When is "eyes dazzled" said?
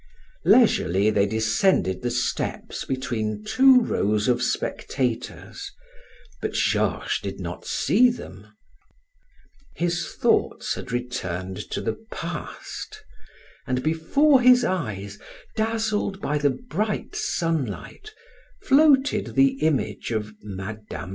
14.65-16.19